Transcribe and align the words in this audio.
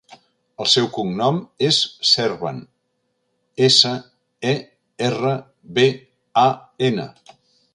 El 0.63 0.67
seu 0.69 0.87
cognom 0.93 1.35
és 1.67 1.81
Serban: 2.11 2.57
essa, 3.67 3.93
e, 4.53 4.57
erra, 5.11 5.37
be, 5.79 5.87
a, 6.49 6.49
ena. 6.91 7.07